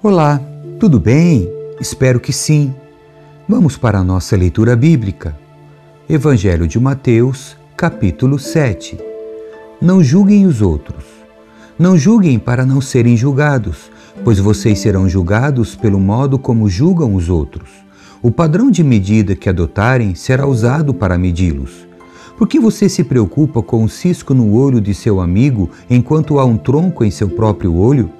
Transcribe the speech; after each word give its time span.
Olá, 0.00 0.40
tudo 0.78 1.00
bem? 1.00 1.50
Espero 1.80 2.20
que 2.20 2.32
sim. 2.32 2.72
Vamos 3.48 3.76
para 3.76 3.98
a 3.98 4.04
nossa 4.04 4.36
leitura 4.36 4.76
bíblica. 4.76 5.36
Evangelho 6.08 6.68
de 6.68 6.78
Mateus, 6.78 7.56
capítulo 7.76 8.38
7. 8.38 8.96
Não 9.82 10.00
julguem 10.00 10.46
os 10.46 10.62
outros. 10.62 11.02
Não 11.76 11.98
julguem 11.98 12.38
para 12.38 12.64
não 12.64 12.80
serem 12.80 13.16
julgados, 13.16 13.90
pois 14.22 14.38
vocês 14.38 14.78
serão 14.78 15.08
julgados 15.08 15.74
pelo 15.74 15.98
modo 15.98 16.38
como 16.38 16.68
julgam 16.68 17.16
os 17.16 17.28
outros. 17.28 17.68
O 18.22 18.30
padrão 18.30 18.70
de 18.70 18.84
medida 18.84 19.34
que 19.34 19.48
adotarem 19.48 20.14
será 20.14 20.46
usado 20.46 20.94
para 20.94 21.18
medi-los. 21.18 21.88
Por 22.36 22.46
que 22.46 22.60
você 22.60 22.88
se 22.88 23.02
preocupa 23.02 23.60
com 23.60 23.82
um 23.82 23.88
cisco 23.88 24.32
no 24.32 24.54
olho 24.54 24.80
de 24.80 24.94
seu 24.94 25.20
amigo 25.20 25.68
enquanto 25.90 26.38
há 26.38 26.44
um 26.44 26.56
tronco 26.56 27.04
em 27.04 27.10
seu 27.10 27.28
próprio 27.28 27.74
olho? 27.74 28.12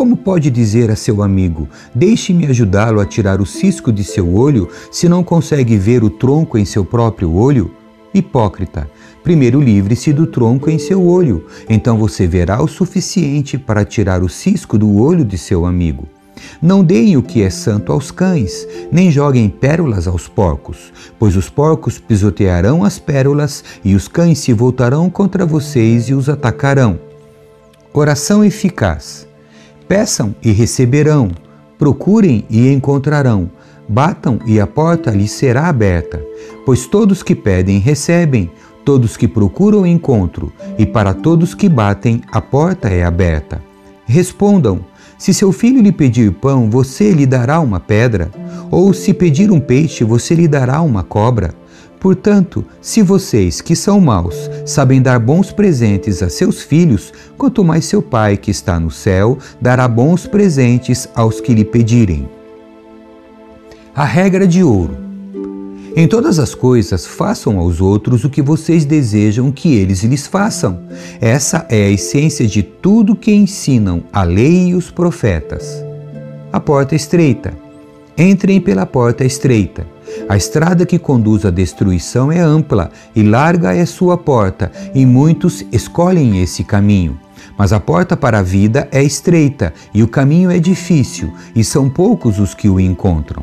Como 0.00 0.16
pode 0.16 0.50
dizer 0.50 0.90
a 0.90 0.96
seu 0.96 1.22
amigo: 1.22 1.68
Deixe-me 1.94 2.46
ajudá-lo 2.46 3.00
a 3.00 3.04
tirar 3.04 3.38
o 3.38 3.44
cisco 3.44 3.92
de 3.92 4.02
seu 4.02 4.34
olho, 4.34 4.66
se 4.90 5.10
não 5.10 5.22
consegue 5.22 5.76
ver 5.76 6.02
o 6.02 6.08
tronco 6.08 6.56
em 6.56 6.64
seu 6.64 6.86
próprio 6.86 7.34
olho? 7.34 7.70
Hipócrita, 8.14 8.90
primeiro 9.22 9.60
livre-se 9.60 10.10
do 10.10 10.26
tronco 10.26 10.70
em 10.70 10.78
seu 10.78 11.06
olho, 11.06 11.44
então 11.68 11.98
você 11.98 12.26
verá 12.26 12.62
o 12.62 12.66
suficiente 12.66 13.58
para 13.58 13.84
tirar 13.84 14.22
o 14.22 14.28
cisco 14.30 14.78
do 14.78 14.96
olho 14.96 15.22
de 15.22 15.36
seu 15.36 15.66
amigo. 15.66 16.08
Não 16.62 16.82
deem 16.82 17.18
o 17.18 17.22
que 17.22 17.42
é 17.42 17.50
santo 17.50 17.92
aos 17.92 18.10
cães, 18.10 18.66
nem 18.90 19.10
joguem 19.10 19.50
pérolas 19.50 20.08
aos 20.08 20.26
porcos, 20.26 20.94
pois 21.18 21.36
os 21.36 21.50
porcos 21.50 21.98
pisotearão 21.98 22.84
as 22.84 22.98
pérolas 22.98 23.62
e 23.84 23.94
os 23.94 24.08
cães 24.08 24.38
se 24.38 24.54
voltarão 24.54 25.10
contra 25.10 25.44
vocês 25.44 26.08
e 26.08 26.14
os 26.14 26.26
atacarão. 26.30 26.98
Oração 27.92 28.42
eficaz. 28.42 29.28
Peçam 29.90 30.36
e 30.40 30.52
receberão, 30.52 31.32
procurem 31.76 32.44
e 32.48 32.68
encontrarão, 32.72 33.50
batam 33.88 34.38
e 34.46 34.60
a 34.60 34.64
porta 34.64 35.10
lhes 35.10 35.32
será 35.32 35.66
aberta. 35.66 36.24
Pois 36.64 36.86
todos 36.86 37.24
que 37.24 37.34
pedem 37.34 37.80
recebem, 37.80 38.48
todos 38.84 39.16
que 39.16 39.26
procuram 39.26 39.84
encontram, 39.84 40.52
e 40.78 40.86
para 40.86 41.12
todos 41.12 41.54
que 41.54 41.68
batem 41.68 42.22
a 42.30 42.40
porta 42.40 42.88
é 42.88 43.02
aberta. 43.02 43.60
Respondam: 44.06 44.78
se 45.18 45.34
seu 45.34 45.50
filho 45.50 45.82
lhe 45.82 45.90
pedir 45.90 46.30
pão, 46.34 46.70
você 46.70 47.10
lhe 47.10 47.26
dará 47.26 47.58
uma 47.58 47.80
pedra? 47.80 48.30
Ou 48.70 48.94
se 48.94 49.12
pedir 49.12 49.50
um 49.50 49.58
peixe, 49.58 50.04
você 50.04 50.36
lhe 50.36 50.46
dará 50.46 50.80
uma 50.82 51.02
cobra? 51.02 51.52
Portanto, 52.00 52.64
se 52.80 53.02
vocês, 53.02 53.60
que 53.60 53.76
são 53.76 54.00
maus, 54.00 54.50
sabem 54.64 55.02
dar 55.02 55.18
bons 55.18 55.52
presentes 55.52 56.22
a 56.22 56.30
seus 56.30 56.62
filhos, 56.62 57.12
quanto 57.36 57.62
mais 57.62 57.84
seu 57.84 58.00
Pai, 58.00 58.38
que 58.38 58.50
está 58.50 58.80
no 58.80 58.90
céu, 58.90 59.36
dará 59.60 59.86
bons 59.86 60.26
presentes 60.26 61.06
aos 61.14 61.42
que 61.42 61.52
lhe 61.52 61.64
pedirem. 61.64 62.26
A 63.94 64.04
regra 64.04 64.46
de 64.46 64.64
ouro. 64.64 64.96
Em 65.94 66.08
todas 66.08 66.38
as 66.38 66.54
coisas, 66.54 67.04
façam 67.04 67.58
aos 67.58 67.82
outros 67.82 68.24
o 68.24 68.30
que 68.30 68.40
vocês 68.40 68.86
desejam 68.86 69.52
que 69.52 69.74
eles 69.74 70.02
lhes 70.02 70.26
façam. 70.26 70.80
Essa 71.20 71.66
é 71.68 71.84
a 71.84 71.90
essência 71.90 72.46
de 72.46 72.62
tudo 72.62 73.14
que 73.14 73.32
ensinam 73.32 74.02
a 74.10 74.22
lei 74.22 74.68
e 74.68 74.74
os 74.74 74.90
profetas. 74.90 75.84
A 76.50 76.58
porta 76.58 76.94
estreita. 76.94 77.52
Entrem 78.16 78.58
pela 78.60 78.86
porta 78.86 79.24
estreita 79.24 79.86
a 80.28 80.36
estrada 80.36 80.86
que 80.86 80.98
conduz 80.98 81.44
à 81.44 81.50
destruição 81.50 82.30
é 82.30 82.40
ampla 82.40 82.90
e 83.14 83.22
larga 83.22 83.74
é 83.74 83.84
sua 83.84 84.16
porta, 84.16 84.70
e 84.94 85.04
muitos 85.04 85.64
escolhem 85.72 86.42
esse 86.42 86.62
caminho. 86.64 87.18
Mas 87.56 87.72
a 87.72 87.80
porta 87.80 88.16
para 88.16 88.38
a 88.38 88.42
vida 88.42 88.88
é 88.90 89.02
estreita 89.02 89.72
e 89.92 90.02
o 90.02 90.08
caminho 90.08 90.50
é 90.50 90.58
difícil, 90.58 91.32
e 91.54 91.62
são 91.64 91.90
poucos 91.90 92.38
os 92.38 92.54
que 92.54 92.68
o 92.68 92.78
encontram. 92.78 93.42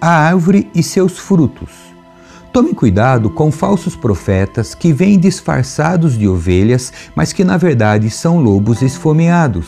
A 0.00 0.08
árvore 0.08 0.70
e 0.74 0.82
seus 0.82 1.18
frutos. 1.18 1.89
Tome 2.52 2.74
cuidado 2.74 3.30
com 3.30 3.52
falsos 3.52 3.94
profetas 3.94 4.74
que 4.74 4.92
vêm 4.92 5.20
disfarçados 5.20 6.18
de 6.18 6.26
ovelhas, 6.26 6.92
mas 7.14 7.32
que 7.32 7.44
na 7.44 7.56
verdade 7.56 8.10
são 8.10 8.42
lobos 8.42 8.82
esfomeados. 8.82 9.66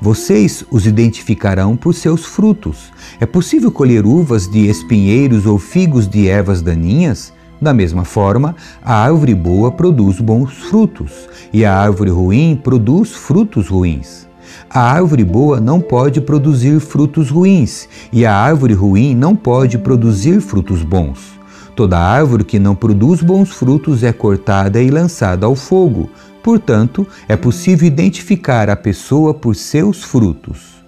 Vocês 0.00 0.64
os 0.70 0.86
identificarão 0.86 1.76
por 1.76 1.92
seus 1.92 2.24
frutos. 2.24 2.90
É 3.20 3.26
possível 3.26 3.70
colher 3.70 4.06
uvas 4.06 4.48
de 4.48 4.66
espinheiros 4.66 5.44
ou 5.44 5.58
figos 5.58 6.08
de 6.08 6.26
ervas 6.26 6.62
daninhas? 6.62 7.34
Da 7.60 7.74
mesma 7.74 8.02
forma, 8.02 8.56
a 8.82 8.94
árvore 8.94 9.34
boa 9.34 9.70
produz 9.70 10.18
bons 10.18 10.54
frutos 10.54 11.28
e 11.52 11.66
a 11.66 11.76
árvore 11.76 12.10
ruim 12.10 12.56
produz 12.56 13.10
frutos 13.10 13.68
ruins. 13.68 14.26
A 14.70 14.80
árvore 14.80 15.22
boa 15.22 15.60
não 15.60 15.82
pode 15.82 16.18
produzir 16.22 16.80
frutos 16.80 17.28
ruins 17.28 17.86
e 18.10 18.24
a 18.24 18.34
árvore 18.34 18.72
ruim 18.72 19.14
não 19.14 19.36
pode 19.36 19.76
produzir 19.76 20.40
frutos 20.40 20.82
bons. 20.82 21.31
Toda 21.74 21.98
árvore 21.98 22.44
que 22.44 22.58
não 22.58 22.74
produz 22.74 23.22
bons 23.22 23.50
frutos 23.50 24.02
é 24.02 24.12
cortada 24.12 24.82
e 24.82 24.90
lançada 24.90 25.46
ao 25.46 25.54
fogo. 25.54 26.10
Portanto, 26.42 27.06
é 27.28 27.36
possível 27.36 27.86
identificar 27.86 28.68
a 28.68 28.76
pessoa 28.76 29.32
por 29.32 29.56
seus 29.56 30.02
frutos. 30.02 30.82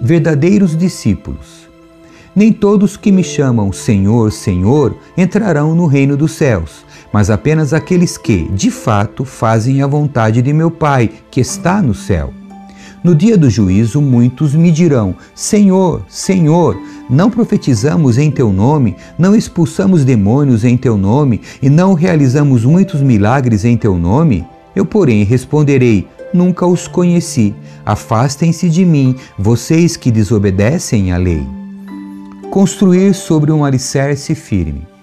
Verdadeiros 0.00 0.76
discípulos. 0.76 1.64
Nem 2.34 2.52
todos 2.52 2.96
que 2.96 3.12
me 3.12 3.22
chamam 3.22 3.72
Senhor, 3.72 4.32
Senhor 4.32 4.96
entrarão 5.16 5.74
no 5.74 5.86
reino 5.86 6.16
dos 6.16 6.32
céus, 6.32 6.84
mas 7.12 7.30
apenas 7.30 7.72
aqueles 7.72 8.18
que, 8.18 8.48
de 8.50 8.70
fato, 8.70 9.24
fazem 9.24 9.82
a 9.82 9.86
vontade 9.86 10.42
de 10.42 10.52
meu 10.52 10.70
Pai, 10.70 11.10
que 11.30 11.40
está 11.40 11.80
no 11.80 11.94
céu. 11.94 12.32
No 13.04 13.14
dia 13.14 13.36
do 13.36 13.50
juízo, 13.50 14.00
muitos 14.00 14.54
me 14.54 14.72
dirão: 14.72 15.14
Senhor, 15.34 16.06
Senhor, 16.08 16.74
não 17.10 17.30
profetizamos 17.30 18.16
em 18.16 18.30
teu 18.30 18.50
nome, 18.50 18.96
não 19.18 19.36
expulsamos 19.36 20.06
demônios 20.06 20.64
em 20.64 20.74
teu 20.74 20.96
nome 20.96 21.42
e 21.60 21.68
não 21.68 21.92
realizamos 21.92 22.64
muitos 22.64 23.02
milagres 23.02 23.62
em 23.66 23.76
teu 23.76 23.98
nome? 23.98 24.42
Eu, 24.74 24.86
porém, 24.86 25.22
responderei: 25.22 26.08
Nunca 26.32 26.66
os 26.66 26.88
conheci. 26.88 27.54
Afastem-se 27.84 28.70
de 28.70 28.86
mim, 28.86 29.16
vocês 29.38 29.98
que 29.98 30.10
desobedecem 30.10 31.12
à 31.12 31.18
lei. 31.18 31.46
Construir 32.50 33.12
sobre 33.12 33.52
um 33.52 33.66
alicerce 33.66 34.34
firme. 34.34 34.93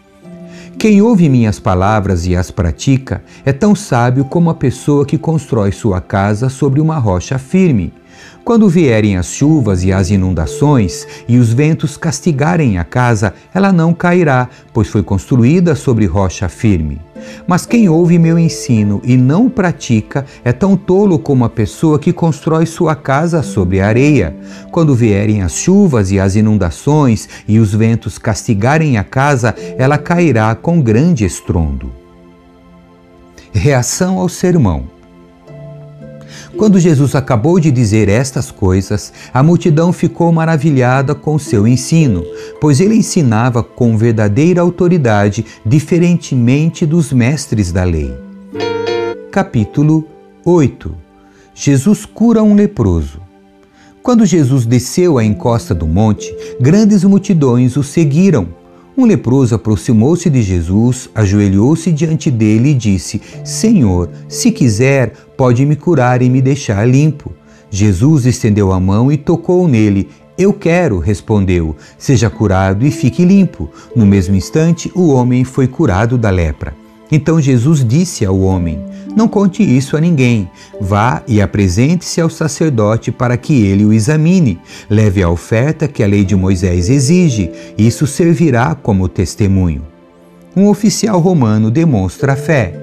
Quem 0.82 1.00
ouve 1.00 1.30
minhas 1.30 1.60
palavras 1.60 2.26
e 2.26 2.36
as 2.36 2.50
pratica 2.50 3.24
é 3.46 3.54
tão 3.54 3.76
sábio 3.76 4.26
como 4.26 4.50
a 4.50 4.56
pessoa 4.56 5.06
que 5.06 5.16
constrói 5.16 5.72
sua 5.72 6.02
casa 6.02 6.50
sobre 6.50 6.82
uma 6.82 6.98
rocha 6.98 7.38
firme. 7.38 7.94
Quando 8.44 8.68
vierem 8.68 9.18
as 9.18 9.28
chuvas 9.28 9.84
e 9.84 9.94
as 9.94 10.10
inundações 10.10 11.08
e 11.28 11.38
os 11.38 11.54
ventos 11.54 11.96
castigarem 11.96 12.78
a 12.78 12.84
casa, 12.84 13.34
ela 13.54 13.72
não 13.72 13.94
cairá, 13.94 14.50
pois 14.74 14.88
foi 14.88 15.04
construída 15.04 15.76
sobre 15.76 16.06
rocha 16.06 16.50
firme. 16.50 17.00
Mas 17.48 17.66
quem 17.66 17.88
ouve 17.88 18.18
meu 18.18 18.38
ensino 18.38 19.02
e 19.04 19.16
não 19.16 19.50
pratica 19.50 20.26
é 20.44 20.52
tão 20.52 20.76
tolo 20.76 21.20
como 21.20 21.46
a 21.46 21.50
pessoa 21.50 22.00
que 22.00 22.12
constrói 22.12 22.66
sua 22.66 22.96
casa 22.96 23.44
sobre 23.44 23.80
areia. 23.80 24.36
Quando 24.72 24.96
vierem 24.96 25.42
as 25.44 25.54
chuvas 25.54 26.12
e 26.12 26.20
as 26.20 26.36
inundações 26.36 27.30
e 27.48 27.60
os 27.60 27.74
ventos 27.74 28.18
castigarem 28.18 28.98
a 28.98 29.04
casa, 29.04 29.56
ela 29.78 29.98
cairá 29.98 30.56
com 30.56 30.82
grande 30.82 31.26
estrondo. 31.26 31.92
Reação 33.54 34.18
ao 34.18 34.30
sermão. 34.30 34.91
Quando 36.62 36.80
Jesus 36.80 37.16
acabou 37.16 37.60
de 37.60 37.72
dizer 37.72 38.08
estas 38.08 38.52
coisas, 38.52 39.12
a 39.34 39.42
multidão 39.42 39.92
ficou 39.92 40.32
maravilhada 40.32 41.16
com 41.16 41.40
seu 41.40 41.68
ensino, 41.68 42.24
pois 42.62 42.80
ele 42.80 42.94
ensinava 42.94 43.64
com 43.64 43.98
verdadeira 43.98 44.62
autoridade, 44.62 45.44
diferentemente 45.66 46.86
dos 46.86 47.12
mestres 47.12 47.72
da 47.72 47.84
lei. 47.84 48.14
Capítulo 49.32 50.08
8 50.46 50.96
Jesus 51.56 52.06
cura 52.06 52.44
um 52.44 52.54
leproso. 52.54 53.20
Quando 54.04 54.24
Jesus 54.24 54.64
desceu 54.64 55.18
à 55.18 55.26
encosta 55.26 55.74
do 55.74 55.88
monte, 55.88 56.32
grandes 56.60 57.04
multidões 57.04 57.76
o 57.76 57.82
seguiram 57.82 58.61
um 59.02 59.06
leproso 59.06 59.56
aproximou-se 59.56 60.30
de 60.30 60.44
Jesus, 60.44 61.10
ajoelhou-se 61.16 61.92
diante 61.92 62.30
dele 62.30 62.70
e 62.70 62.74
disse: 62.74 63.22
Senhor, 63.44 64.10
se 64.28 64.52
quiser, 64.52 65.14
pode 65.36 65.66
me 65.66 65.76
curar 65.76 66.22
e 66.22 66.30
me 66.30 66.42
deixar 66.42 66.88
limpo. 66.88 67.34
Jesus 67.70 68.26
estendeu 68.26 68.72
a 68.72 68.80
mão 68.80 69.12
e 69.12 69.18
tocou 69.18 69.68
nele. 69.68 70.10
Eu 70.38 70.54
quero, 70.54 71.00
respondeu. 71.00 71.76
Seja 71.98 72.30
curado 72.30 72.86
e 72.86 72.92
fique 72.92 73.26
limpo. 73.26 73.70
No 73.96 74.06
mesmo 74.06 74.36
instante, 74.36 74.92
o 74.94 75.10
homem 75.10 75.44
foi 75.44 75.68
curado 75.68 76.18
da 76.18 76.30
lepra. 76.30 76.81
Então 77.12 77.42
Jesus 77.42 77.84
disse 77.84 78.26
ao 78.26 78.40
homem: 78.40 78.80
Não 79.16 79.28
conte 79.28 79.62
isso 79.62 79.98
a 79.98 80.02
ninguém. 80.02 80.50
Vá 80.80 81.22
e 81.28 81.42
apresente-se 81.42 82.22
ao 82.22 82.30
sacerdote 82.30 83.12
para 83.12 83.36
que 83.36 83.66
ele 83.66 83.86
o 83.86 83.92
examine. 83.92 84.60
Leve 84.90 85.22
a 85.22 85.30
oferta 85.30 85.88
que 85.88 86.04
a 86.04 86.08
lei 86.08 86.24
de 86.24 86.36
Moisés 86.36 86.90
exige. 86.90 87.52
Isso 87.78 88.08
servirá 88.08 88.74
como 88.76 89.10
testemunho. 89.10 89.84
Um 90.56 90.68
oficial 90.68 91.20
romano 91.20 91.70
demonstra 91.70 92.36
fé. 92.36 92.82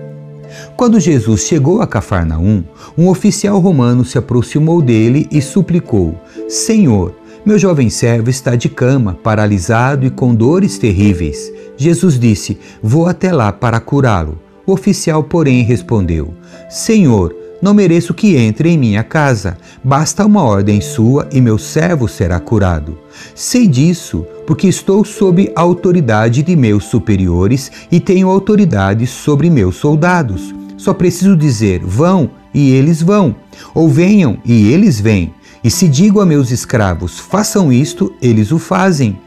Quando 0.77 1.01
Jesus 1.01 1.43
chegou 1.43 1.83
a 1.83 1.87
Cafarnaum, 1.87 2.65
um 2.97 3.09
oficial 3.09 3.59
romano 3.59 4.05
se 4.05 4.17
aproximou 4.17 4.81
dele 4.81 5.27
e 5.31 5.43
suplicou: 5.43 6.15
Senhor, 6.49 7.15
meu 7.49 7.59
jovem 7.59 7.89
servo 7.89 8.29
está 8.29 8.55
de 8.55 8.69
cama, 8.69 9.19
paralisado 9.23 10.05
e 10.05 10.11
com 10.11 10.35
dores 10.35 10.77
terríveis. 10.77 11.51
Jesus 11.79 12.21
disse: 12.21 12.59
Vou 12.83 13.07
até 13.07 13.33
lá 13.33 13.51
para 13.51 13.81
curá-lo. 13.81 14.39
O 14.67 14.73
oficial, 14.73 15.25
porém, 15.25 15.63
respondeu: 15.63 16.35
Senhor, 16.69 17.35
não 17.63 17.73
mereço 17.73 18.13
que 18.13 18.37
entre 18.37 18.69
em 18.69 18.77
minha 18.77 19.03
casa. 19.03 19.57
Basta 19.83 20.27
uma 20.27 20.43
ordem 20.43 20.83
sua 20.83 21.27
e 21.33 21.41
meu 21.41 21.57
servo 21.57 22.07
será 22.07 22.39
curado. 22.39 22.99
Sei 23.35 23.67
disso, 23.67 24.27
porque 24.47 24.69
estou 24.69 25.03
sob 25.03 25.51
a 25.57 25.63
autoridade 25.63 26.43
de 26.43 26.55
meus 26.55 26.85
superiores 26.85 27.73
e 27.91 27.99
tenho 27.99 28.29
autoridade 28.29 29.07
sobre 29.07 29.49
meus 29.49 29.77
soldados. 29.77 30.55
Só 30.77 30.93
preciso 30.93 31.35
dizer: 31.35 31.81
vão, 31.83 32.29
e 32.53 32.73
eles 32.73 33.01
vão, 33.01 33.35
ou 33.75 33.89
venham, 33.89 34.37
e 34.45 34.71
eles 34.71 35.01
vêm. 35.01 35.33
E 35.69 35.71
se 35.71 35.87
digo 35.87 36.19
a 36.23 36.25
meus 36.25 36.51
escravos: 36.51 37.19
façam 37.19 37.71
isto, 37.71 38.11
eles 38.23 38.53
o 38.53 38.59
fazem. 38.59 39.21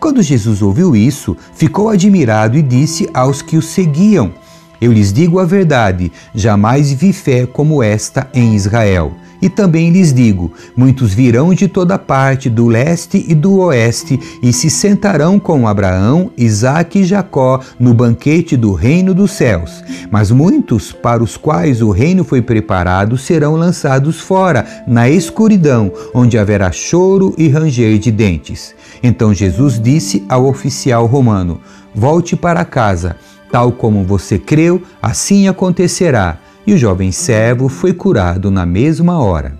Quando 0.00 0.24
Jesus 0.24 0.60
ouviu 0.60 0.96
isso, 0.96 1.36
ficou 1.54 1.88
admirado 1.88 2.58
e 2.58 2.62
disse 2.62 3.08
aos 3.14 3.40
que 3.40 3.56
o 3.56 3.62
seguiam: 3.62 4.32
eu 4.80 4.92
lhes 4.92 5.12
digo 5.12 5.38
a 5.38 5.44
verdade: 5.44 6.10
jamais 6.34 6.92
vi 6.92 7.12
fé 7.12 7.46
como 7.46 7.80
esta 7.80 8.28
em 8.34 8.56
Israel. 8.56 9.12
E 9.44 9.48
também 9.50 9.90
lhes 9.90 10.10
digo: 10.10 10.50
muitos 10.74 11.12
virão 11.12 11.52
de 11.52 11.68
toda 11.68 11.98
parte, 11.98 12.48
do 12.48 12.66
leste 12.66 13.22
e 13.28 13.34
do 13.34 13.58
oeste, 13.58 14.18
e 14.42 14.54
se 14.54 14.70
sentarão 14.70 15.38
com 15.38 15.68
Abraão, 15.68 16.30
Isaque 16.34 17.00
e 17.00 17.04
Jacó 17.04 17.60
no 17.78 17.92
banquete 17.92 18.56
do 18.56 18.72
reino 18.72 19.12
dos 19.12 19.32
céus. 19.32 19.84
Mas 20.10 20.30
muitos, 20.30 20.92
para 20.92 21.22
os 21.22 21.36
quais 21.36 21.82
o 21.82 21.90
reino 21.90 22.24
foi 22.24 22.40
preparado, 22.40 23.18
serão 23.18 23.54
lançados 23.54 24.18
fora, 24.18 24.64
na 24.86 25.10
escuridão, 25.10 25.92
onde 26.14 26.38
haverá 26.38 26.72
choro 26.72 27.34
e 27.36 27.46
ranger 27.46 27.98
de 27.98 28.10
dentes. 28.10 28.74
Então 29.02 29.34
Jesus 29.34 29.78
disse 29.78 30.24
ao 30.26 30.46
oficial 30.46 31.04
romano: 31.04 31.60
Volte 31.94 32.34
para 32.34 32.64
casa 32.64 33.16
Tal 33.54 33.70
como 33.70 34.02
você 34.02 34.36
creu, 34.36 34.82
assim 35.00 35.46
acontecerá. 35.46 36.38
E 36.66 36.72
o 36.72 36.78
jovem 36.78 37.12
servo 37.12 37.68
foi 37.68 37.92
curado 37.92 38.50
na 38.50 38.64
mesma 38.64 39.18
hora. 39.18 39.58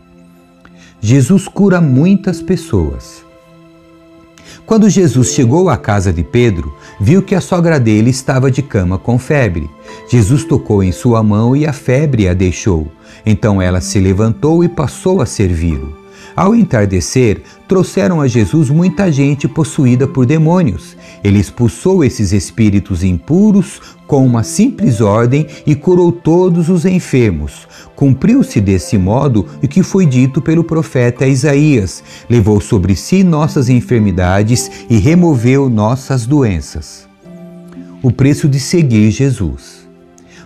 Jesus 1.01 1.47
cura 1.47 1.81
muitas 1.81 2.41
pessoas. 2.41 3.25
Quando 4.65 4.89
Jesus 4.89 5.33
chegou 5.33 5.69
à 5.69 5.77
casa 5.77 6.11
de 6.11 6.23
Pedro, 6.23 6.75
viu 6.99 7.23
que 7.23 7.35
a 7.35 7.41
sogra 7.41 7.79
dele 7.79 8.09
estava 8.09 8.51
de 8.51 8.62
cama 8.62 8.97
com 8.97 9.19
febre. 9.19 9.69
Jesus 10.09 10.45
tocou 10.45 10.83
em 10.83 10.93
sua 10.93 11.23
mão 11.23 11.55
e 11.55 11.67
a 11.67 11.73
febre 11.73 12.27
a 12.27 12.33
deixou. 12.33 12.91
Então 13.27 13.61
ela 13.61 13.83
se 13.83 14.01
levantou 14.01 14.65
e 14.65 14.69
passou 14.69 15.21
a 15.21 15.27
servi-lo. 15.27 16.04
Ao 16.36 16.52
entardecer, 16.52 17.42
trouxeram 17.69 18.20
a 18.20 18.26
Jesus 18.26 18.69
muita 18.69 19.10
gente 19.12 19.46
possuída 19.46 20.06
por 20.08 20.26
demônios. 20.26 20.96
Ele 21.22 21.38
expulsou 21.38 22.04
esses 22.04 22.32
espíritos 22.32 23.04
impuros 23.04 23.81
com 24.06 24.26
uma 24.26 24.42
simples 24.42 25.00
ordem 25.00 25.46
e 25.64 25.76
curou 25.76 26.10
todos 26.10 26.69
os 26.69 26.84
enfermos. 26.84 27.69
Cumpriu-se 27.94 28.60
desse 28.60 28.98
modo 28.98 29.46
o 29.62 29.69
que 29.69 29.82
foi 29.82 30.06
dito 30.06 30.42
pelo 30.42 30.64
profeta 30.64 31.25
Isaías: 31.25 32.02
levou 32.28 32.60
sobre 32.60 32.96
si 32.96 33.22
nossas 33.22 33.69
enfermidades 33.69 34.70
e 34.90 34.96
removeu 34.96 35.70
nossas 35.70 36.26
doenças. 36.26 37.08
O 38.02 38.10
preço 38.10 38.48
de 38.48 38.58
seguir 38.58 39.10
Jesus. 39.12 39.74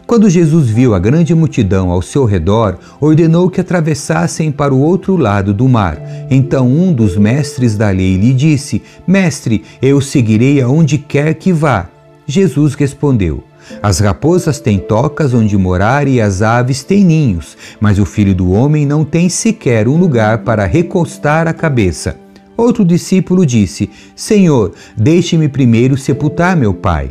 Quando 0.09 0.31
Jesus 0.31 0.71
viu 0.71 0.95
a 0.95 0.99
grande 0.99 1.35
multidão 1.35 1.91
ao 1.91 2.01
seu 2.01 2.25
redor, 2.25 2.79
ordenou 2.99 3.51
que 3.51 3.61
atravessassem 3.61 4.51
para 4.51 4.73
o 4.73 4.81
outro 4.81 5.19
lado 5.19 5.53
do 5.53 5.69
mar. 5.69 6.01
Então 6.31 6.67
um 6.67 6.95
dos 6.95 7.15
mestres 7.15 7.77
da 7.77 7.91
lei 7.91 8.17
lhe 8.17 8.33
disse: 8.33 8.81
Mestre, 9.07 9.63
eu 9.83 10.01
seguirei 10.01 10.63
aonde 10.63 10.97
quer 10.97 11.35
que 11.35 11.53
vá. 11.53 11.91
Jesus 12.27 12.73
respondeu: 12.75 13.45
As 13.83 13.99
raposas 13.99 14.59
têm 14.59 14.79
tocas 14.79 15.35
onde 15.35 15.59
morar 15.59 16.09
e 16.09 16.23
as 16.23 16.41
aves 16.41 16.83
têm 16.83 17.05
ninhos, 17.05 17.55
mas 17.79 17.99
o 17.99 18.07
filho 18.07 18.35
do 18.35 18.51
homem 18.51 18.87
não 18.87 19.05
tem 19.05 19.29
sequer 19.29 19.87
um 19.87 19.99
lugar 19.99 20.39
para 20.39 20.65
recostar 20.65 21.47
a 21.47 21.53
cabeça. 21.53 22.17
Outro 22.57 22.83
discípulo 22.83 23.45
disse: 23.45 23.91
Senhor, 24.17 24.73
deixe-me 24.97 25.51
primeiro 25.51 25.99
sepultar 25.99 26.57
meu 26.57 26.73
pai. 26.73 27.11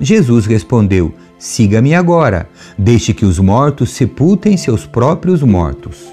Jesus 0.00 0.46
respondeu: 0.46 1.12
Siga-me 1.38 1.94
agora, 1.94 2.48
deixe 2.76 3.14
que 3.14 3.24
os 3.24 3.38
mortos 3.38 3.90
sepultem 3.90 4.56
seus 4.56 4.84
próprios 4.84 5.40
mortos. 5.42 6.08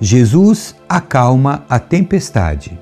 Jesus 0.00 0.74
acalma 0.88 1.62
a 1.68 1.78
tempestade. 1.78 2.78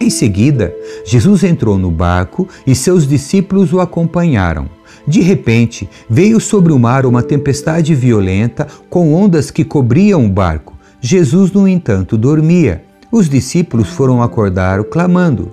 Em 0.00 0.10
seguida, 0.10 0.74
Jesus 1.06 1.44
entrou 1.44 1.78
no 1.78 1.90
barco 1.90 2.48
e 2.66 2.74
seus 2.74 3.06
discípulos 3.06 3.72
o 3.72 3.80
acompanharam. 3.80 4.68
De 5.06 5.20
repente, 5.20 5.88
veio 6.10 6.40
sobre 6.40 6.72
o 6.72 6.78
mar 6.78 7.06
uma 7.06 7.22
tempestade 7.22 7.94
violenta 7.94 8.66
com 8.90 9.14
ondas 9.14 9.52
que 9.52 9.64
cobriam 9.64 10.26
o 10.26 10.28
barco. 10.28 10.76
Jesus, 11.00 11.52
no 11.52 11.68
entanto, 11.68 12.16
dormia. 12.16 12.82
Os 13.10 13.28
discípulos 13.28 13.88
foram 13.88 14.20
acordar, 14.20 14.82
clamando: 14.84 15.52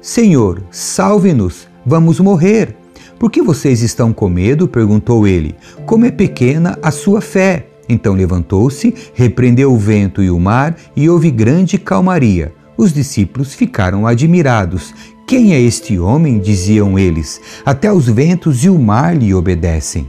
Senhor, 0.00 0.62
salve-nos, 0.70 1.68
vamos 1.84 2.18
morrer. 2.20 2.77
Por 3.18 3.30
que 3.30 3.42
vocês 3.42 3.82
estão 3.82 4.12
com 4.12 4.28
medo? 4.28 4.68
perguntou 4.68 5.26
ele. 5.26 5.54
Como 5.84 6.04
é 6.04 6.10
pequena 6.10 6.78
a 6.82 6.90
sua 6.90 7.20
fé? 7.20 7.66
Então 7.88 8.14
levantou-se, 8.14 8.94
repreendeu 9.14 9.72
o 9.72 9.78
vento 9.78 10.22
e 10.22 10.30
o 10.30 10.38
mar 10.38 10.76
e 10.94 11.08
houve 11.08 11.30
grande 11.30 11.78
calmaria. 11.78 12.52
Os 12.76 12.92
discípulos 12.92 13.54
ficaram 13.54 14.06
admirados. 14.06 14.94
Quem 15.26 15.52
é 15.52 15.60
este 15.60 15.98
homem? 15.98 16.38
diziam 16.38 16.98
eles. 16.98 17.40
Até 17.64 17.92
os 17.92 18.08
ventos 18.08 18.64
e 18.64 18.70
o 18.70 18.78
mar 18.78 19.16
lhe 19.16 19.34
obedecem. 19.34 20.08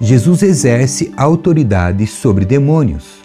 Jesus 0.00 0.42
exerce 0.42 1.12
autoridade 1.16 2.06
sobre 2.06 2.44
demônios. 2.44 3.23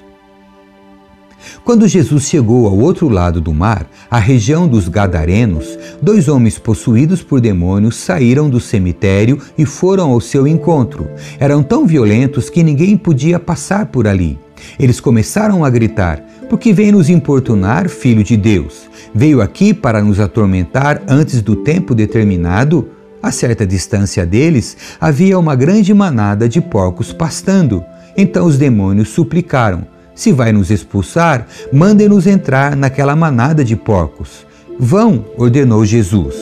Quando 1.64 1.88
Jesus 1.88 2.24
chegou 2.24 2.68
ao 2.68 2.78
outro 2.78 3.10
lado 3.10 3.40
do 3.40 3.54
mar, 3.54 3.86
a 4.10 4.20
região 4.20 4.68
dos 4.68 4.88
Gadarenos, 4.88 5.78
dois 6.02 6.28
homens 6.28 6.58
possuídos 6.58 7.22
por 7.22 7.40
demônios 7.40 7.96
saíram 7.96 8.50
do 8.50 8.60
cemitério 8.60 9.40
e 9.58 9.66
foram 9.66 10.12
ao 10.12 10.22
seu 10.22 10.48
encontro. 10.48 11.10
Eram 11.40 11.64
tão 11.64 11.86
violentos 11.86 12.50
que 12.50 12.64
ninguém 12.64 12.98
podia 12.98 13.40
passar 13.40 13.88
por 13.88 14.08
ali. 14.08 14.38
Eles 14.80 15.00
começaram 15.00 15.64
a 15.64 15.70
gritar: 15.70 16.22
Por 16.50 16.60
que 16.60 16.74
vem 16.74 16.92
nos 16.92 17.10
importunar, 17.10 17.90
filho 17.90 18.24
de 18.24 18.36
Deus? 18.36 18.90
Veio 19.14 19.42
aqui 19.42 19.74
para 19.74 20.02
nos 20.02 20.20
atormentar 20.20 21.02
antes 21.08 21.42
do 21.42 21.56
tempo 21.56 21.96
determinado? 21.96 22.90
A 23.22 23.32
certa 23.32 23.68
distância 23.68 24.26
deles 24.26 24.78
havia 25.00 25.38
uma 25.38 25.54
grande 25.54 25.94
manada 25.94 26.48
de 26.48 26.62
porcos 26.62 27.12
pastando. 27.12 27.84
Então 28.16 28.46
os 28.46 28.58
demônios 28.58 29.10
suplicaram: 29.10 29.86
se 30.20 30.34
vai 30.34 30.52
nos 30.52 30.70
expulsar, 30.70 31.48
mandem-nos 31.72 32.28
entrar 32.28 32.76
naquela 32.76 33.16
manada 33.16 33.64
de 33.64 33.74
porcos. 33.74 34.46
Vão, 34.78 35.24
ordenou 35.38 35.86
Jesus. 35.86 36.36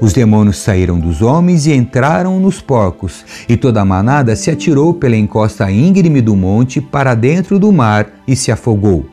Os 0.00 0.12
demônios 0.12 0.56
saíram 0.56 0.98
dos 0.98 1.22
homens 1.22 1.64
e 1.64 1.72
entraram 1.72 2.40
nos 2.40 2.60
porcos, 2.60 3.24
e 3.48 3.56
toda 3.56 3.80
a 3.80 3.84
manada 3.84 4.34
se 4.34 4.50
atirou 4.50 4.92
pela 4.94 5.14
encosta 5.14 5.70
íngreme 5.70 6.20
do 6.20 6.34
monte 6.34 6.80
para 6.80 7.14
dentro 7.14 7.56
do 7.56 7.70
mar 7.70 8.08
e 8.26 8.34
se 8.34 8.50
afogou. 8.50 9.06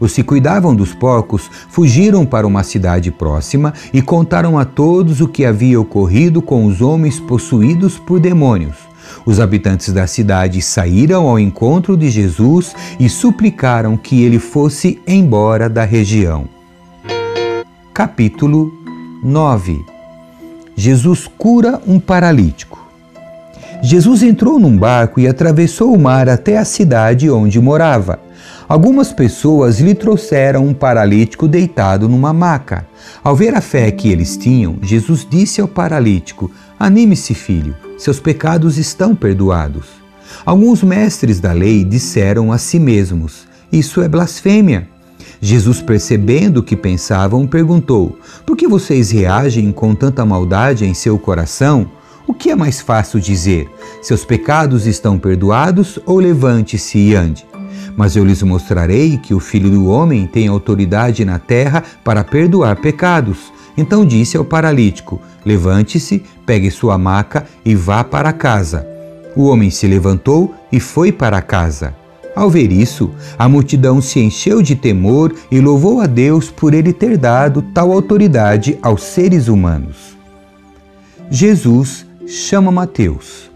Os 0.00 0.14
que 0.14 0.24
cuidavam 0.24 0.74
dos 0.74 0.92
porcos 0.92 1.48
fugiram 1.68 2.26
para 2.26 2.48
uma 2.48 2.64
cidade 2.64 3.12
próxima 3.12 3.72
e 3.92 4.02
contaram 4.02 4.58
a 4.58 4.64
todos 4.64 5.20
o 5.20 5.28
que 5.28 5.44
havia 5.44 5.80
ocorrido 5.80 6.42
com 6.42 6.66
os 6.66 6.80
homens 6.80 7.20
possuídos 7.20 7.98
por 7.98 8.18
demônios. 8.18 8.89
Os 9.24 9.40
habitantes 9.40 9.92
da 9.92 10.06
cidade 10.06 10.60
saíram 10.62 11.28
ao 11.28 11.38
encontro 11.38 11.96
de 11.96 12.10
Jesus 12.10 12.74
e 12.98 13.08
suplicaram 13.08 13.96
que 13.96 14.22
ele 14.22 14.38
fosse 14.38 15.00
embora 15.06 15.68
da 15.68 15.84
região. 15.84 16.48
Capítulo 17.92 18.72
9 19.22 19.84
Jesus 20.76 21.28
cura 21.36 21.80
um 21.86 22.00
paralítico. 22.00 22.80
Jesus 23.82 24.22
entrou 24.22 24.58
num 24.58 24.76
barco 24.76 25.20
e 25.20 25.26
atravessou 25.26 25.94
o 25.94 25.98
mar 25.98 26.28
até 26.28 26.58
a 26.58 26.64
cidade 26.64 27.30
onde 27.30 27.60
morava. 27.60 28.18
Algumas 28.68 29.12
pessoas 29.12 29.80
lhe 29.80 29.94
trouxeram 29.94 30.64
um 30.64 30.72
paralítico 30.72 31.48
deitado 31.48 32.08
numa 32.08 32.32
maca. 32.32 32.86
Ao 33.22 33.34
ver 33.34 33.54
a 33.54 33.60
fé 33.60 33.90
que 33.90 34.08
eles 34.08 34.36
tinham, 34.36 34.78
Jesus 34.80 35.26
disse 35.28 35.60
ao 35.60 35.66
paralítico: 35.66 36.50
Anime-se, 36.78 37.34
filho, 37.34 37.74
seus 38.00 38.18
pecados 38.18 38.78
estão 38.78 39.14
perdoados. 39.14 39.84
Alguns 40.46 40.82
mestres 40.82 41.38
da 41.38 41.52
lei 41.52 41.84
disseram 41.84 42.50
a 42.50 42.56
si 42.56 42.78
mesmos: 42.78 43.46
Isso 43.70 44.00
é 44.00 44.08
blasfêmia. 44.08 44.88
Jesus, 45.38 45.82
percebendo 45.82 46.60
o 46.60 46.62
que 46.62 46.74
pensavam, 46.74 47.46
perguntou: 47.46 48.18
Por 48.46 48.56
que 48.56 48.66
vocês 48.66 49.10
reagem 49.10 49.70
com 49.70 49.94
tanta 49.94 50.24
maldade 50.24 50.86
em 50.86 50.94
seu 50.94 51.18
coração? 51.18 51.90
O 52.26 52.32
que 52.32 52.50
é 52.50 52.56
mais 52.56 52.80
fácil 52.80 53.20
dizer? 53.20 53.68
Seus 54.00 54.24
pecados 54.24 54.86
estão 54.86 55.18
perdoados 55.18 55.98
ou 56.06 56.18
levante-se 56.18 56.96
e 56.96 57.14
ande? 57.14 57.46
Mas 57.94 58.16
eu 58.16 58.24
lhes 58.24 58.42
mostrarei 58.42 59.18
que 59.18 59.34
o 59.34 59.40
Filho 59.40 59.68
do 59.68 59.88
Homem 59.88 60.26
tem 60.26 60.48
autoridade 60.48 61.22
na 61.22 61.38
terra 61.38 61.84
para 62.02 62.24
perdoar 62.24 62.76
pecados. 62.76 63.52
Então 63.80 64.04
disse 64.04 64.36
ao 64.36 64.44
paralítico: 64.44 65.18
Levante-se, 65.42 66.22
pegue 66.44 66.70
sua 66.70 66.98
maca 66.98 67.46
e 67.64 67.74
vá 67.74 68.04
para 68.04 68.30
casa. 68.30 68.86
O 69.34 69.46
homem 69.46 69.70
se 69.70 69.86
levantou 69.86 70.54
e 70.70 70.78
foi 70.78 71.10
para 71.10 71.40
casa. 71.40 71.94
Ao 72.36 72.50
ver 72.50 72.70
isso, 72.70 73.10
a 73.38 73.48
multidão 73.48 74.02
se 74.02 74.20
encheu 74.20 74.60
de 74.60 74.76
temor 74.76 75.34
e 75.50 75.60
louvou 75.60 75.98
a 76.00 76.06
Deus 76.06 76.50
por 76.50 76.74
ele 76.74 76.92
ter 76.92 77.16
dado 77.16 77.62
tal 77.74 77.90
autoridade 77.90 78.78
aos 78.82 79.02
seres 79.02 79.48
humanos. 79.48 80.14
Jesus 81.30 82.06
chama 82.26 82.70
Mateus. 82.70 83.49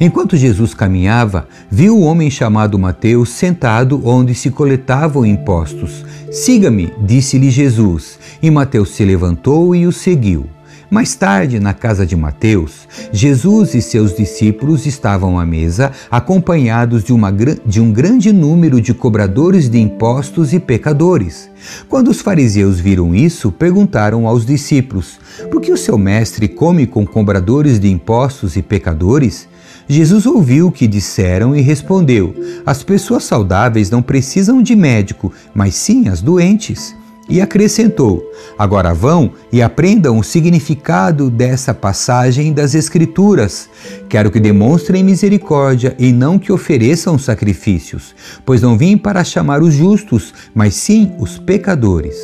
Enquanto 0.00 0.36
Jesus 0.36 0.74
caminhava, 0.74 1.48
viu 1.68 1.96
o 1.96 2.02
homem 2.02 2.30
chamado 2.30 2.78
Mateus 2.78 3.30
sentado 3.30 4.00
onde 4.04 4.32
se 4.32 4.48
coletavam 4.48 5.26
impostos. 5.26 6.04
Siga-me, 6.30 6.92
disse-lhe 7.00 7.50
Jesus. 7.50 8.16
E 8.40 8.48
Mateus 8.48 8.90
se 8.90 9.04
levantou 9.04 9.74
e 9.74 9.86
o 9.86 9.92
seguiu. 9.92 10.46
Mais 10.90 11.14
tarde, 11.14 11.58
na 11.58 11.74
casa 11.74 12.06
de 12.06 12.16
Mateus, 12.16 12.88
Jesus 13.12 13.74
e 13.74 13.82
seus 13.82 14.16
discípulos 14.16 14.86
estavam 14.86 15.38
à 15.38 15.44
mesa, 15.44 15.92
acompanhados 16.10 17.04
de, 17.04 17.12
uma, 17.12 17.30
de, 17.66 17.80
um 17.80 17.92
grande 17.92 18.32
número 18.32 18.80
de 18.80 18.94
cobradores 18.94 19.68
de 19.68 19.78
impostos 19.78 20.54
e 20.54 20.60
pecadores. 20.60 21.50
Quando 21.88 22.08
os 22.08 22.20
fariseus 22.20 22.78
viram 22.78 23.14
isso, 23.14 23.50
perguntaram 23.50 24.26
aos 24.26 24.46
discípulos: 24.46 25.18
Por 25.50 25.60
que 25.60 25.72
o 25.72 25.76
seu 25.76 25.98
mestre 25.98 26.46
come 26.48 26.86
com 26.86 27.04
cobradores 27.04 27.80
de 27.80 27.90
impostos 27.90 28.56
e 28.56 28.62
pecadores? 28.62 29.47
Jesus 29.88 30.26
ouviu 30.26 30.66
o 30.66 30.72
que 30.72 30.86
disseram 30.86 31.56
e 31.56 31.62
respondeu: 31.62 32.34
As 32.66 32.82
pessoas 32.82 33.24
saudáveis 33.24 33.90
não 33.90 34.02
precisam 34.02 34.62
de 34.62 34.76
médico, 34.76 35.32
mas 35.54 35.74
sim 35.74 36.08
as 36.08 36.20
doentes. 36.20 36.94
E 37.26 37.40
acrescentou: 37.40 38.22
Agora 38.58 38.92
vão 38.92 39.32
e 39.50 39.62
aprendam 39.62 40.18
o 40.18 40.24
significado 40.24 41.30
dessa 41.30 41.72
passagem 41.72 42.52
das 42.52 42.74
Escrituras. 42.74 43.68
Quero 44.10 44.30
que 44.30 44.38
demonstrem 44.38 45.02
misericórdia 45.02 45.94
e 45.98 46.12
não 46.12 46.38
que 46.38 46.52
ofereçam 46.52 47.18
sacrifícios, 47.18 48.14
pois 48.44 48.60
não 48.60 48.76
vim 48.76 48.96
para 48.96 49.24
chamar 49.24 49.62
os 49.62 49.72
justos, 49.72 50.34
mas 50.54 50.74
sim 50.74 51.12
os 51.18 51.38
pecadores. 51.38 52.16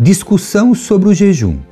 Discussão 0.00 0.74
sobre 0.74 1.08
o 1.08 1.14
jejum. 1.14 1.67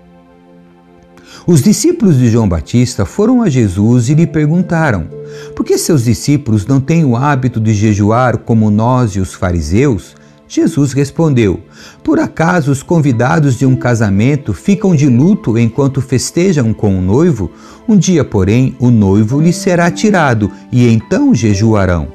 Os 1.46 1.62
discípulos 1.62 2.18
de 2.18 2.28
João 2.28 2.48
Batista 2.48 3.06
foram 3.06 3.40
a 3.40 3.48
Jesus 3.48 4.08
e 4.08 4.14
lhe 4.14 4.26
perguntaram: 4.26 5.06
Por 5.54 5.64
que 5.64 5.78
seus 5.78 6.02
discípulos 6.02 6.66
não 6.66 6.80
têm 6.80 7.04
o 7.04 7.14
hábito 7.14 7.60
de 7.60 7.72
jejuar 7.72 8.38
como 8.38 8.68
nós 8.68 9.12
e 9.12 9.20
os 9.20 9.32
fariseus? 9.32 10.16
Jesus 10.48 10.92
respondeu: 10.92 11.60
Por 12.02 12.18
acaso 12.18 12.72
os 12.72 12.82
convidados 12.82 13.56
de 13.56 13.64
um 13.64 13.76
casamento 13.76 14.52
ficam 14.52 14.96
de 14.96 15.08
luto 15.08 15.56
enquanto 15.56 16.00
festejam 16.00 16.74
com 16.74 16.98
o 16.98 17.00
noivo? 17.02 17.48
Um 17.88 17.96
dia, 17.96 18.24
porém, 18.24 18.74
o 18.80 18.90
noivo 18.90 19.40
lhe 19.40 19.52
será 19.52 19.88
tirado 19.88 20.50
e 20.72 20.88
então 20.88 21.32
jejuarão. 21.32 22.08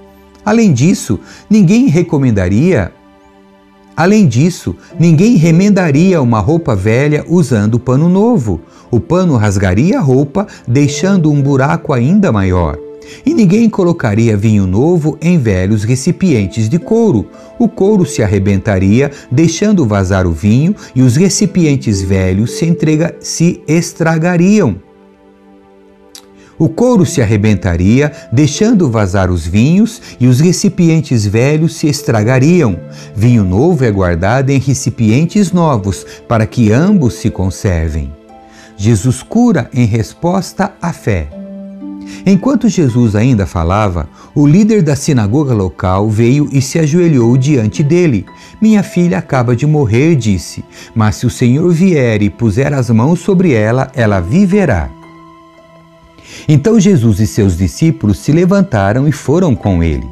Além 0.43 0.73
disso, 0.73 1.17
ninguém 1.49 1.87
recomendaria 1.87 2.91
Além 4.01 4.25
disso, 4.25 4.75
ninguém 4.99 5.35
remendaria 5.35 6.19
uma 6.23 6.39
roupa 6.39 6.75
velha 6.75 7.23
usando 7.29 7.79
pano 7.79 8.09
novo. 8.09 8.59
O 8.89 8.99
pano 8.99 9.35
rasgaria 9.35 9.99
a 9.99 10.01
roupa, 10.01 10.47
deixando 10.67 11.31
um 11.31 11.39
buraco 11.39 11.93
ainda 11.93 12.31
maior. 12.31 12.79
E 13.23 13.31
ninguém 13.31 13.69
colocaria 13.69 14.35
vinho 14.35 14.65
novo 14.65 15.19
em 15.21 15.37
velhos 15.37 15.83
recipientes 15.83 16.67
de 16.67 16.79
couro. 16.79 17.27
O 17.59 17.69
couro 17.69 18.03
se 18.03 18.23
arrebentaria, 18.23 19.11
deixando 19.31 19.85
vazar 19.85 20.25
o 20.25 20.31
vinho, 20.31 20.75
e 20.95 21.03
os 21.03 21.15
recipientes 21.15 22.01
velhos 22.01 22.53
se, 22.53 22.65
entrega, 22.65 23.15
se 23.19 23.61
estragariam. 23.67 24.77
O 26.57 26.69
couro 26.69 27.05
se 27.05 27.21
arrebentaria, 27.21 28.11
deixando 28.31 28.89
vazar 28.89 29.31
os 29.31 29.47
vinhos, 29.47 30.01
e 30.19 30.27
os 30.27 30.39
recipientes 30.39 31.25
velhos 31.25 31.75
se 31.75 31.87
estragariam. 31.87 32.79
Vinho 33.15 33.43
novo 33.43 33.83
é 33.83 33.91
guardado 33.91 34.51
em 34.51 34.59
recipientes 34.59 35.51
novos, 35.51 36.05
para 36.27 36.45
que 36.45 36.71
ambos 36.71 37.15
se 37.15 37.29
conservem. 37.29 38.11
Jesus 38.77 39.21
cura 39.21 39.69
em 39.73 39.85
resposta 39.85 40.73
à 40.81 40.91
fé. 40.91 41.29
Enquanto 42.25 42.69
Jesus 42.69 43.15
ainda 43.15 43.45
falava, 43.45 44.07
o 44.35 44.45
líder 44.45 44.81
da 44.81 44.95
sinagoga 44.95 45.53
local 45.53 46.09
veio 46.09 46.49
e 46.51 46.61
se 46.61 46.77
ajoelhou 46.77 47.35
diante 47.37 47.81
dele. 47.81 48.25
Minha 48.61 48.83
filha 48.83 49.17
acaba 49.17 49.55
de 49.55 49.65
morrer, 49.65 50.15
disse, 50.15 50.63
mas 50.93 51.15
se 51.15 51.25
o 51.25 51.29
Senhor 51.29 51.71
vier 51.71 52.21
e 52.21 52.29
puser 52.29 52.73
as 52.73 52.89
mãos 52.89 53.19
sobre 53.19 53.53
ela, 53.53 53.91
ela 53.95 54.19
viverá. 54.19 55.00
Então 56.47 56.79
Jesus 56.79 57.19
e 57.19 57.27
seus 57.27 57.57
discípulos 57.57 58.19
se 58.19 58.31
levantaram 58.31 59.07
e 59.07 59.11
foram 59.11 59.55
com 59.55 59.83
ele. 59.83 60.05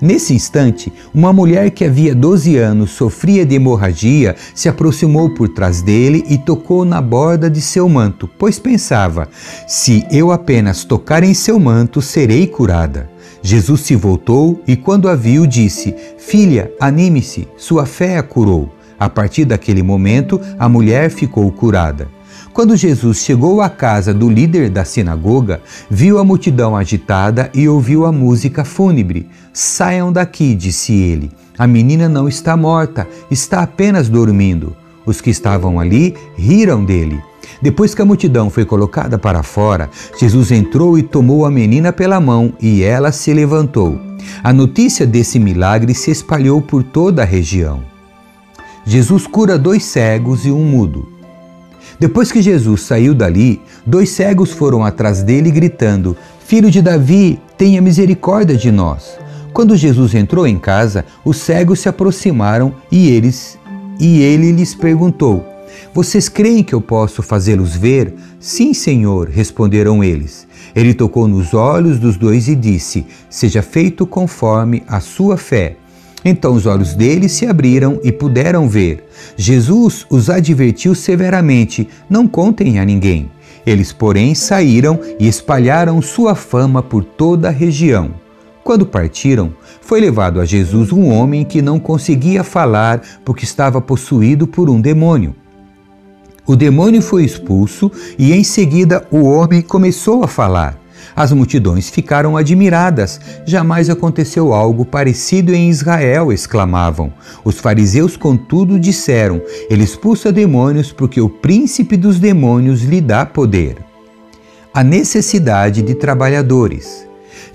Nesse 0.00 0.34
instante, 0.34 0.92
uma 1.14 1.32
mulher 1.32 1.70
que 1.70 1.84
havia 1.84 2.14
12 2.14 2.56
anos 2.56 2.90
sofria 2.90 3.46
de 3.46 3.54
hemorragia 3.54 4.36
se 4.54 4.68
aproximou 4.68 5.30
por 5.30 5.48
trás 5.48 5.80
dele 5.80 6.24
e 6.28 6.36
tocou 6.36 6.84
na 6.84 7.00
borda 7.00 7.48
de 7.48 7.60
seu 7.60 7.88
manto, 7.88 8.28
pois 8.38 8.58
pensava: 8.58 9.28
se 9.66 10.04
eu 10.10 10.30
apenas 10.30 10.84
tocar 10.84 11.22
em 11.22 11.32
seu 11.32 11.58
manto, 11.58 12.02
serei 12.02 12.46
curada. 12.46 13.08
Jesus 13.40 13.82
se 13.82 13.94
voltou 13.94 14.60
e, 14.66 14.76
quando 14.76 15.08
a 15.08 15.14
viu, 15.14 15.46
disse: 15.46 15.94
Filha, 16.18 16.70
anime-se, 16.80 17.46
sua 17.56 17.86
fé 17.86 18.18
a 18.18 18.22
curou. 18.22 18.68
A 18.98 19.08
partir 19.08 19.44
daquele 19.44 19.82
momento, 19.82 20.40
a 20.58 20.68
mulher 20.68 21.10
ficou 21.10 21.50
curada. 21.50 22.08
Quando 22.54 22.76
Jesus 22.76 23.18
chegou 23.18 23.60
à 23.60 23.68
casa 23.68 24.14
do 24.14 24.30
líder 24.30 24.70
da 24.70 24.84
sinagoga, 24.84 25.60
viu 25.90 26.20
a 26.20 26.24
multidão 26.24 26.76
agitada 26.76 27.50
e 27.52 27.68
ouviu 27.68 28.06
a 28.06 28.12
música 28.12 28.64
fúnebre. 28.64 29.28
Saiam 29.52 30.12
daqui, 30.12 30.54
disse 30.54 30.92
ele. 30.92 31.32
A 31.58 31.66
menina 31.66 32.08
não 32.08 32.28
está 32.28 32.56
morta, 32.56 33.08
está 33.28 33.60
apenas 33.64 34.08
dormindo. 34.08 34.76
Os 35.04 35.20
que 35.20 35.30
estavam 35.30 35.80
ali 35.80 36.14
riram 36.36 36.84
dele. 36.84 37.20
Depois 37.60 37.92
que 37.92 38.02
a 38.02 38.04
multidão 38.04 38.48
foi 38.48 38.64
colocada 38.64 39.18
para 39.18 39.42
fora, 39.42 39.90
Jesus 40.16 40.52
entrou 40.52 40.96
e 40.96 41.02
tomou 41.02 41.44
a 41.44 41.50
menina 41.50 41.92
pela 41.92 42.20
mão 42.20 42.52
e 42.62 42.84
ela 42.84 43.10
se 43.10 43.34
levantou. 43.34 43.98
A 44.44 44.52
notícia 44.52 45.04
desse 45.04 45.40
milagre 45.40 45.92
se 45.92 46.12
espalhou 46.12 46.62
por 46.62 46.84
toda 46.84 47.22
a 47.22 47.26
região. 47.26 47.82
Jesus 48.86 49.26
cura 49.26 49.58
dois 49.58 49.82
cegos 49.82 50.46
e 50.46 50.52
um 50.52 50.64
mudo. 50.64 51.13
Depois 51.98 52.32
que 52.32 52.42
Jesus 52.42 52.82
saiu 52.82 53.14
dali, 53.14 53.60
dois 53.86 54.10
cegos 54.10 54.50
foram 54.50 54.84
atrás 54.84 55.22
dele 55.22 55.50
gritando: 55.50 56.16
Filho 56.46 56.70
de 56.70 56.82
Davi, 56.82 57.40
tenha 57.56 57.80
misericórdia 57.80 58.56
de 58.56 58.70
nós. 58.70 59.18
Quando 59.52 59.76
Jesus 59.76 60.14
entrou 60.14 60.46
em 60.46 60.58
casa, 60.58 61.04
os 61.24 61.36
cegos 61.36 61.80
se 61.80 61.88
aproximaram 61.88 62.74
e 62.90 63.08
eles 63.08 63.56
e 63.98 64.20
ele 64.20 64.50
lhes 64.52 64.74
perguntou: 64.74 65.44
Vocês 65.92 66.28
creem 66.28 66.64
que 66.64 66.74
eu 66.74 66.80
posso 66.80 67.22
fazê-los 67.22 67.76
ver? 67.76 68.14
Sim, 68.40 68.74
Senhor, 68.74 69.28
responderam 69.28 70.02
eles. 70.02 70.46
Ele 70.74 70.92
tocou 70.92 71.28
nos 71.28 71.54
olhos 71.54 71.98
dos 71.98 72.16
dois 72.16 72.48
e 72.48 72.56
disse: 72.56 73.06
Seja 73.30 73.62
feito 73.62 74.06
conforme 74.06 74.82
a 74.88 75.00
sua 75.00 75.36
fé. 75.36 75.76
Então 76.24 76.54
os 76.54 76.64
olhos 76.64 76.94
deles 76.94 77.32
se 77.32 77.46
abriram 77.46 78.00
e 78.02 78.10
puderam 78.10 78.68
ver. 78.68 79.04
Jesus 79.36 80.06
os 80.08 80.30
advertiu 80.30 80.94
severamente: 80.94 81.88
não 82.08 82.26
contem 82.26 82.78
a 82.78 82.84
ninguém. 82.84 83.30
Eles, 83.66 83.92
porém, 83.92 84.34
saíram 84.34 84.98
e 85.18 85.26
espalharam 85.26 86.00
sua 86.02 86.34
fama 86.34 86.82
por 86.82 87.04
toda 87.04 87.48
a 87.48 87.52
região. 87.52 88.12
Quando 88.62 88.86
partiram, 88.86 89.52
foi 89.82 90.00
levado 90.00 90.40
a 90.40 90.44
Jesus 90.44 90.90
um 90.90 91.10
homem 91.12 91.44
que 91.44 91.60
não 91.60 91.78
conseguia 91.78 92.42
falar 92.42 93.02
porque 93.24 93.44
estava 93.44 93.80
possuído 93.80 94.46
por 94.46 94.70
um 94.70 94.80
demônio. 94.80 95.34
O 96.46 96.56
demônio 96.56 97.00
foi 97.00 97.24
expulso 97.24 97.90
e 98.18 98.32
em 98.32 98.44
seguida 98.44 99.06
o 99.10 99.22
homem 99.24 99.62
começou 99.62 100.22
a 100.24 100.28
falar. 100.28 100.78
As 101.14 101.32
multidões 101.32 101.88
ficaram 101.88 102.36
admiradas. 102.36 103.20
Jamais 103.46 103.88
aconteceu 103.90 104.52
algo 104.52 104.84
parecido 104.84 105.54
em 105.54 105.68
Israel, 105.68 106.32
exclamavam. 106.32 107.12
Os 107.44 107.58
fariseus, 107.58 108.16
contudo, 108.16 108.78
disseram: 108.78 109.40
Ele 109.70 109.84
expulsa 109.84 110.32
demônios 110.32 110.92
porque 110.92 111.20
o 111.20 111.28
príncipe 111.28 111.96
dos 111.96 112.18
demônios 112.18 112.82
lhe 112.82 113.00
dá 113.00 113.24
poder. 113.24 113.76
A 114.72 114.82
necessidade 114.82 115.82
de 115.82 115.94
trabalhadores. 115.94 117.06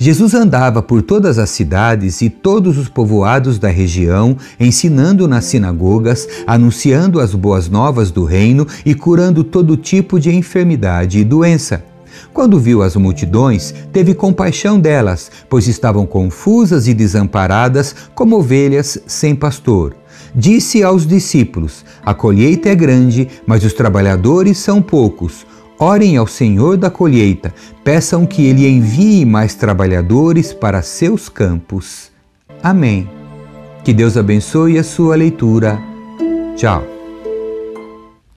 Jesus 0.01 0.33
andava 0.33 0.81
por 0.81 1.01
todas 1.01 1.37
as 1.37 1.49
cidades 1.49 2.21
e 2.21 2.29
todos 2.29 2.77
os 2.77 2.87
povoados 2.87 3.59
da 3.59 3.67
região, 3.67 4.37
ensinando 4.57 5.27
nas 5.27 5.43
sinagogas, 5.43 6.25
anunciando 6.47 7.19
as 7.19 7.35
boas 7.35 7.67
novas 7.67 8.09
do 8.09 8.23
reino 8.23 8.65
e 8.85 8.95
curando 8.95 9.43
todo 9.43 9.75
tipo 9.75 10.17
de 10.17 10.33
enfermidade 10.33 11.19
e 11.19 11.25
doença. 11.25 11.83
Quando 12.33 12.59
viu 12.59 12.81
as 12.81 12.95
multidões, 12.95 13.73
teve 13.91 14.13
compaixão 14.13 14.79
delas, 14.79 15.31
pois 15.49 15.67
estavam 15.67 16.05
confusas 16.05 16.87
e 16.87 16.93
desamparadas 16.93 17.95
como 18.13 18.37
ovelhas 18.37 18.97
sem 19.07 19.35
pastor. 19.35 19.95
Disse 20.33 20.83
aos 20.83 21.05
discípulos: 21.05 21.85
A 22.05 22.13
colheita 22.13 22.69
é 22.69 22.75
grande, 22.75 23.27
mas 23.45 23.63
os 23.63 23.73
trabalhadores 23.73 24.57
são 24.57 24.81
poucos. 24.81 25.45
Orem 25.79 26.17
ao 26.17 26.27
Senhor 26.27 26.75
da 26.75 26.89
colheita, 26.89 27.53
peçam 27.85 28.25
que 28.25 28.45
Ele 28.45 28.67
envie 28.67 29.25
mais 29.25 29.55
trabalhadores 29.55 30.53
para 30.53 30.81
seus 30.81 31.29
campos. 31.29 32.11
Amém. 32.61 33.09
Que 33.83 33.93
Deus 33.93 34.17
abençoe 34.17 34.77
a 34.77 34.83
sua 34.83 35.15
leitura. 35.15 35.79
Tchau. 36.57 36.98